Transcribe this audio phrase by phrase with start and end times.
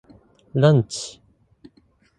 [0.55, 1.21] ランチ